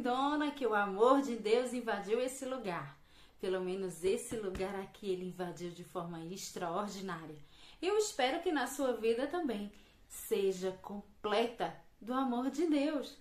lindona 0.00 0.50
que 0.50 0.66
o 0.66 0.74
amor 0.74 1.20
de 1.20 1.36
Deus 1.36 1.74
invadiu 1.74 2.18
esse 2.22 2.46
lugar. 2.46 2.98
Pelo 3.38 3.60
menos 3.60 4.02
esse 4.02 4.34
lugar 4.34 4.74
aqui 4.76 5.10
ele 5.10 5.26
invadiu 5.26 5.70
de 5.70 5.84
forma 5.84 6.24
extraordinária. 6.24 7.36
Eu 7.82 7.98
espero 7.98 8.40
que 8.40 8.50
na 8.50 8.66
sua 8.66 8.94
vida 8.94 9.26
também 9.26 9.70
seja 10.08 10.72
completa 10.80 11.76
do 12.00 12.14
amor 12.14 12.50
de 12.50 12.66
Deus. 12.66 13.18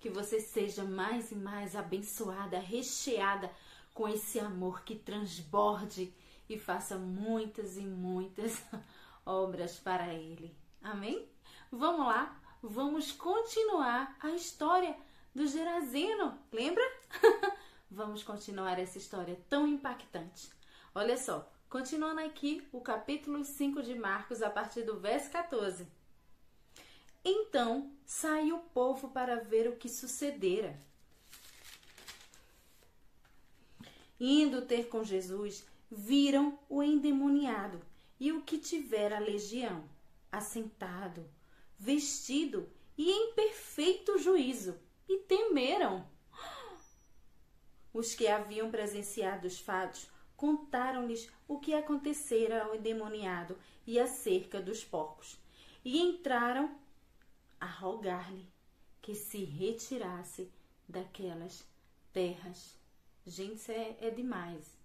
Que 0.00 0.08
você 0.08 0.40
seja 0.40 0.84
mais 0.84 1.30
e 1.30 1.34
mais 1.34 1.76
abençoada, 1.76 2.58
recheada 2.58 3.50
com 3.92 4.08
esse 4.08 4.40
amor 4.40 4.84
que 4.84 4.96
transborde 4.96 6.14
e 6.48 6.58
faça 6.58 6.96
muitas 6.96 7.76
e 7.76 7.82
muitas 7.82 8.62
obras 9.24 9.78
para 9.78 10.14
Ele. 10.14 10.56
Amém? 10.82 11.28
Vamos 11.70 12.06
lá, 12.06 12.40
vamos 12.62 13.12
continuar 13.12 14.16
a 14.18 14.30
história 14.30 14.96
do 15.34 15.46
Gerazino, 15.46 16.38
lembra? 16.52 16.82
vamos 17.90 18.22
continuar 18.22 18.78
essa 18.78 18.98
história 18.98 19.38
tão 19.48 19.66
impactante. 19.66 20.50
Olha 20.94 21.16
só, 21.16 21.50
continuando 21.68 22.20
aqui 22.20 22.66
o 22.72 22.80
capítulo 22.80 23.44
5 23.44 23.82
de 23.82 23.94
Marcos, 23.94 24.42
a 24.42 24.50
partir 24.50 24.82
do 24.82 24.98
verso 24.98 25.30
14. 25.30 25.86
Então 27.24 27.92
saiu 28.04 28.56
o 28.56 28.70
povo 28.70 29.08
para 29.08 29.36
ver 29.36 29.68
o 29.68 29.76
que 29.76 29.88
sucedera. 29.88 30.78
Indo 34.20 34.62
ter 34.62 34.88
com 34.88 35.02
Jesus, 35.02 35.66
viram 35.90 36.58
o 36.68 36.82
endemoniado 36.82 37.80
e 38.20 38.32
o 38.32 38.42
que 38.42 38.58
tivera 38.58 39.16
a 39.16 39.20
legião, 39.20 39.88
assentado, 40.30 41.28
vestido 41.78 42.68
e 42.96 43.10
em 43.10 43.32
perfeito 43.32 44.18
juízo, 44.18 44.78
e 45.08 45.18
temeram. 45.18 46.06
Os 47.92 48.14
que 48.14 48.26
haviam 48.26 48.70
presenciado 48.70 49.46
os 49.46 49.58
fatos 49.58 50.10
contaram-lhes 50.36 51.30
o 51.46 51.60
que 51.60 51.74
acontecera 51.74 52.64
ao 52.64 52.74
endemoniado 52.74 53.58
e 53.86 54.00
acerca 54.00 54.60
dos 54.60 54.82
porcos, 54.82 55.38
e 55.84 56.00
entraram 56.00 56.76
a 57.60 57.66
rogar-lhe 57.66 58.48
que 59.00 59.14
se 59.14 59.44
retirasse 59.44 60.50
daquelas 60.88 61.64
terras. 62.12 62.76
Gente, 63.26 63.56
isso 63.56 63.70
é, 63.72 63.96
é 64.00 64.10
demais. 64.10 64.76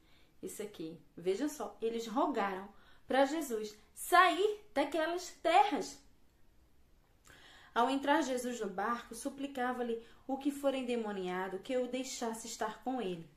Isso 0.41 0.61
aqui. 0.61 0.99
Veja 1.15 1.49
só, 1.49 1.75
eles 1.81 2.07
rogaram 2.07 2.69
para 3.07 3.25
Jesus 3.25 3.75
sair 3.93 4.59
daquelas 4.73 5.29
terras. 5.41 5.99
Ao 7.77 7.91
entrar 7.91 8.23
Jesus 8.23 8.59
no 8.59 8.67
barco, 8.67 9.13
suplicava-lhe 9.13 10.01
o 10.27 10.35
que 10.35 10.49
for 10.49 10.73
endemoniado 10.73 11.59
que 11.59 11.77
o 11.77 11.87
deixasse 11.87 12.47
estar 12.47 12.83
com 12.83 12.99
ele. 12.99 13.29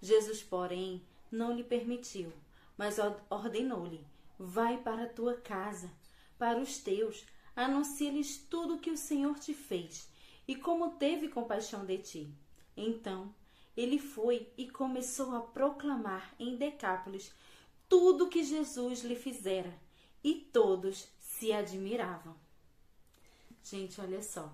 Jesus, 0.00 0.40
porém, 0.40 1.02
não 1.32 1.52
lhe 1.52 1.64
permitiu, 1.64 2.32
mas 2.76 2.98
ordenou-lhe: 3.28 4.06
Vai 4.38 4.78
para 4.78 5.02
a 5.02 5.08
tua 5.08 5.34
casa, 5.34 5.90
para 6.38 6.60
os 6.60 6.78
teus, 6.78 7.26
anuncia-lhes 7.56 8.38
tudo 8.38 8.76
o 8.76 8.78
que 8.78 8.92
o 8.92 8.96
Senhor 8.96 9.36
te 9.36 9.52
fez 9.52 10.08
e 10.46 10.54
como 10.54 10.92
teve 10.92 11.26
compaixão 11.26 11.84
de 11.84 11.98
ti. 11.98 12.32
Então 12.76 13.34
ele 13.76 13.98
foi 13.98 14.48
e 14.56 14.70
começou 14.70 15.34
a 15.34 15.40
proclamar 15.40 16.36
em 16.38 16.54
Decápolis 16.54 17.34
tudo 17.88 18.26
o 18.26 18.28
que 18.28 18.44
Jesus 18.44 19.02
lhe 19.02 19.16
fizera, 19.16 19.76
e 20.22 20.36
todos 20.36 21.08
se 21.18 21.52
admiravam. 21.52 22.46
Gente, 23.70 24.00
olha 24.00 24.22
só. 24.22 24.50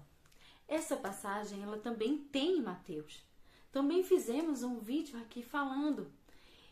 Essa 0.66 0.96
passagem 0.96 1.62
ela 1.62 1.78
também 1.78 2.18
tem 2.18 2.58
em 2.58 2.62
Mateus. 2.62 3.22
Também 3.70 4.02
fizemos 4.02 4.64
um 4.64 4.80
vídeo 4.80 5.16
aqui 5.20 5.40
falando. 5.40 6.10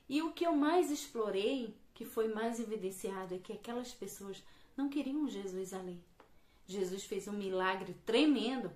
E 0.09 0.21
o 0.23 0.33
que 0.33 0.45
eu 0.45 0.57
mais 0.57 0.91
explorei, 0.91 1.73
que 1.95 2.05
foi 2.05 2.27
mais 2.35 2.59
evidenciado, 2.59 3.33
é 3.33 3.39
que 3.39 3.53
aquelas 3.53 3.93
pessoas 3.93 4.43
não 4.77 4.89
queriam 4.89 5.29
Jesus 5.29 5.73
ali. 5.73 6.03
Jesus 6.67 7.05
fez 7.05 7.29
um 7.29 7.33
milagre 7.33 7.95
tremendo. 8.05 8.73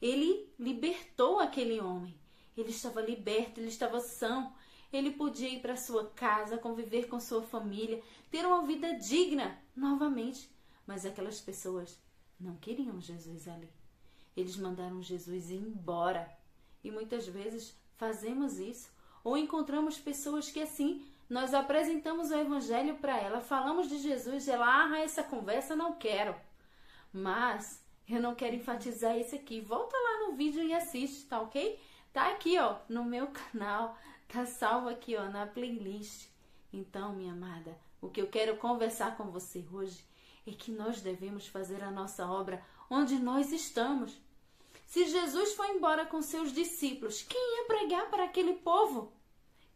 Ele 0.00 0.46
libertou 0.58 1.38
aquele 1.38 1.80
homem. 1.80 2.14
Ele 2.54 2.68
estava 2.68 3.00
liberto, 3.00 3.60
ele 3.60 3.68
estava 3.68 4.00
são. 4.00 4.52
Ele 4.92 5.12
podia 5.12 5.48
ir 5.48 5.62
para 5.62 5.74
sua 5.74 6.10
casa, 6.10 6.58
conviver 6.58 7.08
com 7.08 7.18
sua 7.18 7.42
família, 7.42 8.02
ter 8.30 8.44
uma 8.44 8.62
vida 8.66 8.92
digna 8.98 9.58
novamente. 9.74 10.50
Mas 10.86 11.06
aquelas 11.06 11.40
pessoas 11.40 11.98
não 12.40 12.56
queriam 12.56 13.00
Jesus 13.00 13.46
ali. 13.46 13.70
Eles 14.36 14.56
mandaram 14.56 15.02
Jesus 15.02 15.50
embora. 15.50 16.30
E 16.82 16.90
muitas 16.90 17.28
vezes 17.28 17.76
fazemos 17.96 18.58
isso. 18.58 18.90
Ou 19.22 19.36
encontramos 19.36 19.98
pessoas 19.98 20.50
que 20.50 20.62
assim 20.62 21.04
nós 21.28 21.54
apresentamos 21.54 22.30
o 22.30 22.34
evangelho 22.34 22.96
para 22.96 23.16
ela, 23.16 23.40
falamos 23.40 23.88
de 23.88 23.98
Jesus, 23.98 24.48
e 24.48 24.50
ela, 24.50 24.90
ah, 24.90 24.98
essa 24.98 25.22
conversa 25.22 25.76
não 25.76 25.92
quero. 25.92 26.34
Mas 27.12 27.84
eu 28.08 28.20
não 28.20 28.34
quero 28.34 28.56
enfatizar 28.56 29.16
isso 29.16 29.36
aqui. 29.36 29.60
Volta 29.60 29.96
lá 29.96 30.26
no 30.26 30.36
vídeo 30.36 30.62
e 30.62 30.74
assiste, 30.74 31.26
tá 31.26 31.40
ok? 31.40 31.78
Tá 32.12 32.30
aqui, 32.32 32.58
ó, 32.58 32.78
no 32.88 33.04
meu 33.04 33.28
canal, 33.28 33.96
tá 34.26 34.44
salvo 34.44 34.88
aqui, 34.88 35.14
ó, 35.14 35.28
na 35.28 35.46
playlist. 35.46 36.28
Então, 36.72 37.14
minha 37.14 37.32
amada, 37.32 37.76
o 38.00 38.08
que 38.08 38.20
eu 38.20 38.26
quero 38.26 38.56
conversar 38.56 39.16
com 39.16 39.30
você 39.30 39.64
hoje 39.72 40.04
é 40.50 40.54
que 40.54 40.70
nós 40.70 41.00
devemos 41.00 41.46
fazer 41.46 41.82
a 41.82 41.90
nossa 41.90 42.26
obra 42.26 42.62
onde 42.88 43.16
nós 43.18 43.52
estamos. 43.52 44.20
Se 44.86 45.06
Jesus 45.06 45.54
foi 45.54 45.70
embora 45.70 46.04
com 46.04 46.20
seus 46.20 46.52
discípulos, 46.52 47.22
quem 47.22 47.58
ia 47.58 47.64
pregar 47.66 48.10
para 48.10 48.24
aquele 48.24 48.54
povo? 48.54 49.12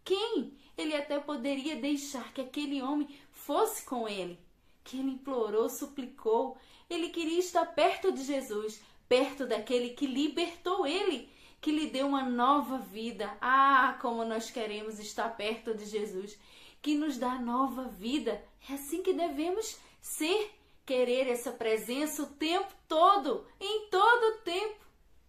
Quem? 0.04 0.56
Ele 0.76 0.94
até 0.94 1.18
poderia 1.20 1.76
deixar 1.76 2.32
que 2.32 2.40
aquele 2.40 2.82
homem 2.82 3.08
fosse 3.30 3.84
com 3.84 4.08
ele, 4.08 4.38
que 4.82 4.98
ele 4.98 5.12
implorou, 5.12 5.68
suplicou, 5.68 6.56
ele 6.90 7.10
queria 7.10 7.38
estar 7.38 7.64
perto 7.66 8.12
de 8.12 8.24
Jesus, 8.24 8.82
perto 9.08 9.46
daquele 9.46 9.90
que 9.90 10.06
libertou 10.06 10.86
ele, 10.86 11.30
que 11.60 11.70
lhe 11.70 11.86
deu 11.86 12.08
uma 12.08 12.24
nova 12.24 12.78
vida. 12.78 13.36
Ah, 13.40 13.96
como 14.02 14.24
nós 14.24 14.50
queremos 14.50 14.98
estar 14.98 15.28
perto 15.36 15.74
de 15.74 15.86
Jesus, 15.86 16.38
que 16.82 16.94
nos 16.94 17.16
dá 17.16 17.38
nova 17.38 17.84
vida. 17.84 18.44
É 18.68 18.74
assim 18.74 19.02
que 19.02 19.14
devemos 19.14 19.78
ser, 20.00 20.50
querer 20.84 21.28
essa 21.28 21.52
presença 21.52 22.22
o 22.22 22.26
tempo 22.26 22.72
todo, 22.86 23.46
em 23.60 23.88
todo 23.88 24.22
o 24.22 24.38
tempo. 24.42 24.84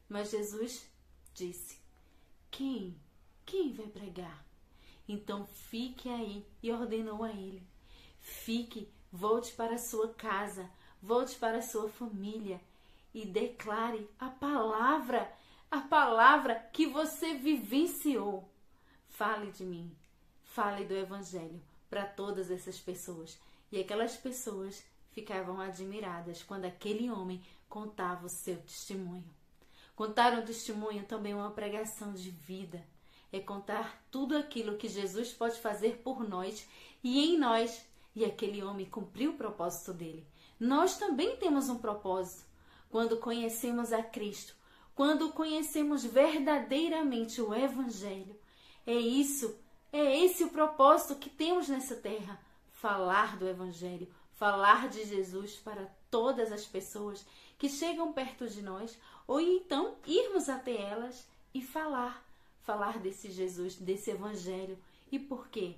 Mas 0.09 0.31
Jesus 0.31 0.89
disse: 1.33 1.79
Quem? 2.51 2.95
Quem 3.45 3.73
vai 3.73 3.87
pregar? 3.87 4.45
Então 5.07 5.45
fique 5.45 6.09
aí 6.09 6.45
e 6.61 6.71
ordenou 6.71 7.23
a 7.23 7.31
ele: 7.31 7.65
Fique, 8.19 8.91
volte 9.11 9.53
para 9.53 9.75
a 9.75 9.79
sua 9.79 10.13
casa, 10.13 10.69
volte 11.01 11.35
para 11.35 11.59
a 11.59 11.61
sua 11.61 11.89
família 11.89 12.59
e 13.13 13.25
declare 13.25 14.09
a 14.19 14.29
palavra, 14.29 15.31
a 15.71 15.81
palavra 15.81 16.55
que 16.73 16.85
você 16.85 17.35
vivenciou. 17.35 18.49
Fale 19.07 19.51
de 19.51 19.63
mim, 19.63 19.95
fale 20.43 20.83
do 20.85 20.93
Evangelho 20.93 21.61
para 21.89 22.05
todas 22.05 22.51
essas 22.51 22.79
pessoas. 22.79 23.39
E 23.71 23.79
aquelas 23.79 24.17
pessoas 24.17 24.83
ficavam 25.15 25.61
admiradas 25.61 26.43
quando 26.43 26.65
aquele 26.65 27.09
homem 27.09 27.41
contava 27.69 28.25
o 28.25 28.29
seu 28.29 28.57
testemunho. 28.57 29.23
Contar 29.95 30.33
um 30.33 30.43
testemunho 30.43 31.05
também 31.05 31.31
é 31.31 31.35
uma 31.35 31.51
pregação 31.51 32.13
de 32.13 32.29
vida. 32.29 32.85
É 33.31 33.39
contar 33.39 34.05
tudo 34.11 34.37
aquilo 34.37 34.77
que 34.77 34.89
Jesus 34.89 35.31
pode 35.31 35.57
fazer 35.61 36.01
por 36.03 36.27
nós 36.27 36.67
e 37.01 37.23
em 37.23 37.39
nós. 37.39 37.85
E 38.13 38.25
aquele 38.25 38.61
homem 38.61 38.85
cumpriu 38.85 39.31
o 39.31 39.37
propósito 39.37 39.93
dele. 39.93 40.27
Nós 40.59 40.97
também 40.97 41.37
temos 41.37 41.69
um 41.69 41.77
propósito. 41.77 42.43
Quando 42.89 43.17
conhecemos 43.17 43.93
a 43.93 44.03
Cristo, 44.03 44.53
quando 44.93 45.31
conhecemos 45.31 46.03
verdadeiramente 46.03 47.41
o 47.41 47.53
Evangelho, 47.53 48.37
é 48.85 48.93
isso, 48.93 49.57
é 49.93 50.19
esse 50.23 50.43
o 50.43 50.49
propósito 50.49 51.15
que 51.15 51.29
temos 51.29 51.67
nessa 51.69 51.95
terra: 51.95 52.39
falar 52.71 53.37
do 53.37 53.47
Evangelho, 53.47 54.07
falar 54.35 54.87
de 54.89 55.03
Jesus 55.05 55.55
para 55.55 55.85
todas 56.09 56.51
as 56.51 56.65
pessoas 56.65 57.25
que 57.57 57.67
chegam 57.67 58.13
perto 58.13 58.47
de 58.47 58.61
nós, 58.61 58.97
ou 59.27 59.39
então 59.41 59.95
irmos 60.05 60.49
até 60.49 60.75
elas 60.79 61.27
e 61.53 61.61
falar, 61.61 62.23
falar 62.61 62.99
desse 62.99 63.31
Jesus, 63.31 63.75
desse 63.75 64.11
Evangelho. 64.11 64.77
E 65.11 65.17
por 65.17 65.47
quê? 65.47 65.75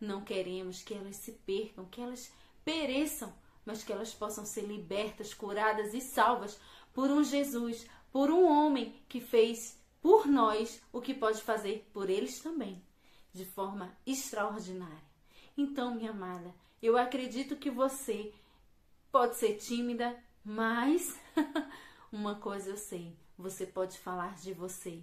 Não 0.00 0.22
queremos 0.22 0.82
que 0.82 0.94
elas 0.94 1.16
se 1.16 1.32
percam, 1.32 1.84
que 1.86 2.00
elas 2.00 2.32
pereçam 2.64 3.32
mas 3.68 3.84
que 3.84 3.92
elas 3.92 4.14
possam 4.14 4.46
ser 4.46 4.62
libertas, 4.62 5.34
curadas 5.34 5.92
e 5.92 6.00
salvas 6.00 6.58
por 6.94 7.10
um 7.10 7.22
Jesus, 7.22 7.86
por 8.10 8.30
um 8.30 8.46
homem 8.46 8.94
que 9.06 9.20
fez 9.20 9.78
por 10.00 10.26
nós 10.26 10.82
o 10.90 11.02
que 11.02 11.12
pode 11.12 11.42
fazer 11.42 11.86
por 11.92 12.08
eles 12.08 12.40
também, 12.40 12.82
de 13.30 13.44
forma 13.44 13.94
extraordinária. 14.06 15.06
Então, 15.54 15.94
minha 15.94 16.12
amada, 16.12 16.54
eu 16.82 16.96
acredito 16.96 17.56
que 17.56 17.70
você 17.70 18.32
pode 19.10 19.36
ser 19.36 19.56
tímida, 19.56 20.16
mas 20.44 21.18
uma 22.12 22.36
coisa 22.36 22.70
eu 22.70 22.76
sei, 22.76 23.16
você 23.36 23.66
pode 23.66 23.98
falar 23.98 24.34
de 24.36 24.52
você. 24.52 25.02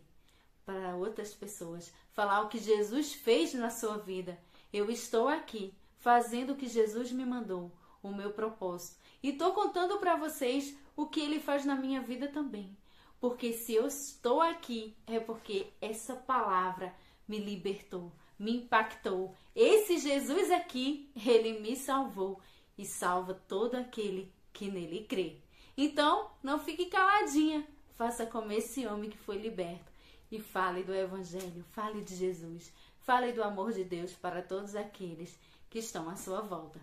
para 0.66 0.95
outras 0.95 1.33
pessoas, 1.33 1.94
falar 2.12 2.42
o 2.42 2.50
que 2.50 2.57
Jesus 2.57 3.13
fez 3.13 3.54
na 3.54 3.69
sua 3.69 3.98
vida. 3.98 4.39
Eu 4.74 4.89
estou 4.89 5.27
aqui 5.27 5.74
fazendo 6.00 6.54
o 6.54 6.56
que 6.56 6.68
Jesus 6.68 7.12
me 7.12 7.25
mandou, 7.25 7.72
o 8.01 8.12
meu 8.12 8.31
propósito. 8.31 8.98
E 9.22 9.30
estou 9.30 9.54
contando 9.54 10.00
para 10.00 10.16
vocês 10.16 10.75
o 10.95 11.06
que 11.06 11.19
ele 11.19 11.39
faz 11.39 11.66
na 11.66 11.75
minha 11.75 12.01
vida 12.01 12.27
também. 12.27 12.75
Porque 13.19 13.54
se 13.54 13.74
eu 13.74 13.88
estou 13.88 14.42
aqui 14.42 14.95
é 15.06 15.19
porque 15.19 15.72
essa 15.81 16.16
palavra 16.16 16.95
me 17.27 17.39
libertou, 17.39 18.12
me 18.38 18.58
impactou. 18.58 19.36
Esse 19.56 19.98
Jesus 19.98 20.52
aqui, 20.52 21.10
ele 21.16 21.60
me 21.60 21.76
salvou 21.76 22.42
e 22.78 22.86
salva 22.86 23.34
todo 23.48 23.76
aquele 23.76 24.32
que 24.52 24.70
nele 24.70 25.06
crê. 25.08 25.38
Então, 25.78 26.30
não 26.42 26.60
fique 26.60 26.86
caladinha, 26.86 27.66
faça 27.96 28.26
como 28.26 28.52
esse 28.52 28.86
homem 28.88 29.10
que 29.10 29.18
foi 29.18 29.38
liberto 29.38 29.92
e 30.32 30.40
fale 30.40 30.84
do 30.84 30.94
Evangelho, 30.94 31.66
fale 31.72 32.02
de 32.02 32.16
Jesus, 32.16 32.74
fale 33.02 33.32
do 33.32 33.44
amor 33.44 33.72
de 33.72 33.84
Deus 33.84 34.14
para 34.14 34.42
todos 34.42 34.76
aqueles 34.76 35.38
que 35.70 35.80
estão 35.80 36.10
à 36.10 36.16
sua 36.16 36.42
volta. 36.42 36.80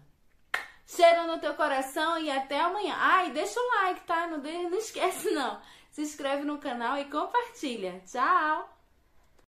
Cheiro 0.86 1.26
no 1.26 1.38
teu 1.38 1.54
coração 1.54 2.18
e 2.18 2.30
até 2.30 2.60
amanhã. 2.60 2.94
Ai, 2.96 3.30
deixa 3.32 3.58
o 3.58 3.68
like, 3.76 4.02
tá? 4.02 4.26
Não, 4.26 4.38
não 4.38 4.78
esquece 4.78 5.30
não. 5.30 5.60
Se 5.90 6.02
inscreve 6.02 6.44
no 6.44 6.58
canal 6.58 6.98
e 6.98 7.04
compartilha. 7.06 8.02
Tchau! 8.06 8.71